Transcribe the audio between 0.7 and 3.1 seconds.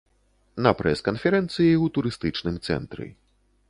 прэс-канферэнцыі ў турыстычным цэнтры.